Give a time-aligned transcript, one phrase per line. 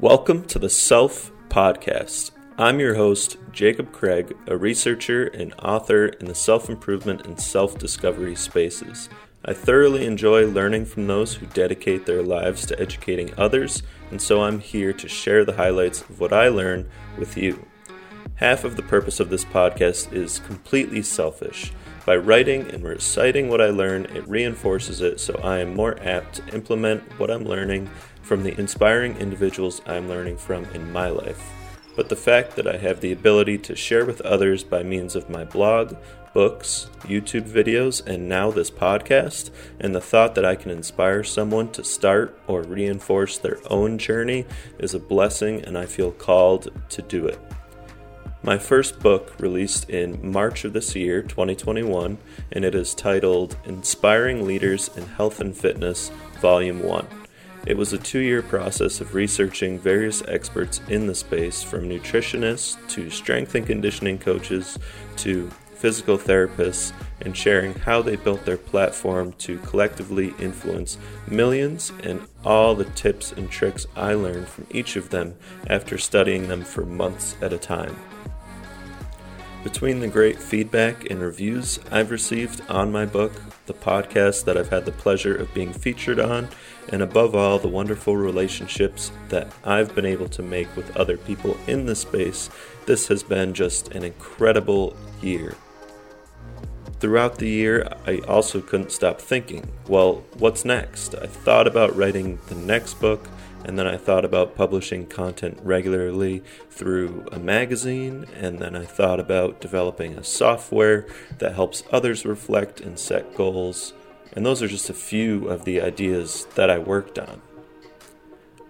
[0.00, 2.30] Welcome to the Self Podcast.
[2.56, 7.76] I'm your host, Jacob Craig, a researcher and author in the self improvement and self
[7.78, 9.08] discovery spaces.
[9.44, 13.82] I thoroughly enjoy learning from those who dedicate their lives to educating others,
[14.12, 17.66] and so I'm here to share the highlights of what I learn with you.
[18.36, 21.72] Half of the purpose of this podcast is completely selfish.
[22.08, 26.36] By writing and reciting what I learn, it reinforces it so I am more apt
[26.36, 27.90] to implement what I'm learning
[28.22, 31.38] from the inspiring individuals I'm learning from in my life,
[31.96, 35.28] but the fact that I have the ability to share with others by means of
[35.28, 35.96] my blog,
[36.32, 41.70] books, YouTube videos, and now this podcast, and the thought that I can inspire someone
[41.72, 44.46] to start or reinforce their own journey
[44.78, 47.38] is a blessing, and I feel called to do it.
[48.48, 52.16] My first book released in March of this year, 2021,
[52.50, 57.06] and it is titled Inspiring Leaders in Health and Fitness, Volume 1.
[57.66, 62.78] It was a two year process of researching various experts in the space, from nutritionists
[62.88, 64.78] to strength and conditioning coaches
[65.16, 70.96] to physical therapists, and sharing how they built their platform to collectively influence
[71.26, 75.34] millions and all the tips and tricks I learned from each of them
[75.66, 77.94] after studying them for months at a time.
[79.64, 83.32] Between the great feedback and reviews I've received on my book,
[83.66, 86.48] the podcast that I've had the pleasure of being featured on,
[86.90, 91.56] and above all, the wonderful relationships that I've been able to make with other people
[91.66, 92.50] in the space,
[92.86, 95.54] this has been just an incredible year.
[97.00, 101.14] Throughout the year, I also couldn't stop thinking, well, what's next?
[101.16, 103.28] I thought about writing the next book,
[103.64, 109.20] and then I thought about publishing content regularly through a magazine, and then I thought
[109.20, 111.06] about developing a software
[111.38, 113.92] that helps others reflect and set goals.
[114.32, 117.42] And those are just a few of the ideas that I worked on.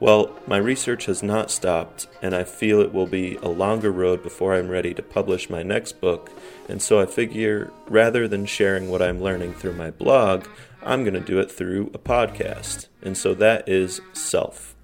[0.00, 4.22] Well, my research has not stopped, and I feel it will be a longer road
[4.22, 6.30] before I'm ready to publish my next book,
[6.68, 10.46] and so I figure rather than sharing what I'm learning through my blog,
[10.84, 12.86] I'm going to do it through a podcast.
[13.02, 14.77] And so that is Self.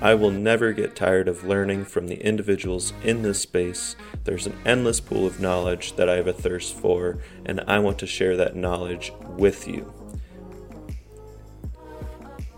[0.00, 3.96] I will never get tired of learning from the individuals in this space.
[4.24, 7.98] There's an endless pool of knowledge that I have a thirst for, and I want
[8.00, 9.92] to share that knowledge with you.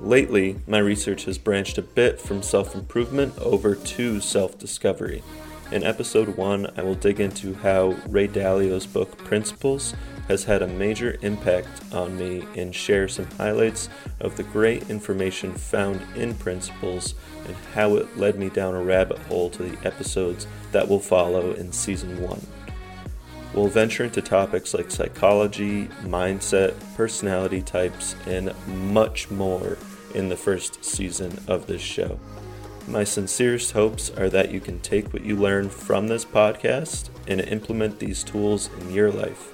[0.00, 5.22] Lately, my research has branched a bit from self improvement over to self discovery.
[5.70, 9.92] In episode 1, I will dig into how Ray Dalio's book Principles
[10.26, 13.90] has had a major impact on me and share some highlights
[14.20, 17.14] of the great information found in Principles
[17.46, 21.52] and how it led me down a rabbit hole to the episodes that will follow
[21.52, 22.40] in season 1.
[23.52, 29.76] We'll venture into topics like psychology, mindset, personality types, and much more
[30.14, 32.18] in the first season of this show.
[32.88, 37.38] My sincerest hopes are that you can take what you learn from this podcast and
[37.42, 39.52] implement these tools in your life.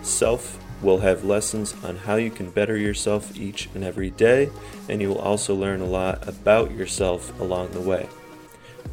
[0.00, 4.48] Self will have lessons on how you can better yourself each and every day,
[4.88, 8.08] and you will also learn a lot about yourself along the way.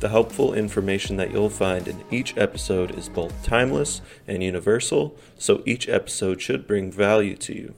[0.02, 5.64] The helpful information that you'll find in each episode is both timeless and universal, so
[5.66, 7.74] each episode should bring value to you.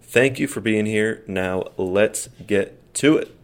[0.00, 1.24] Thank you for being here.
[1.26, 3.34] Now, let's get to it.